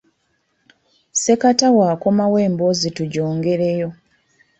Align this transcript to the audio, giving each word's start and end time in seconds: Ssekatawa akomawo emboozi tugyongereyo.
Ssekatawa 1.13 1.83
akomawo 1.93 2.37
emboozi 2.47 2.89
tugyongereyo. 2.97 3.89